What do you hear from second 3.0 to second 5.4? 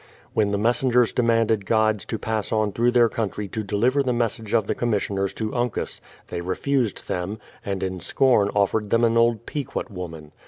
country to deliver the message of the com missioners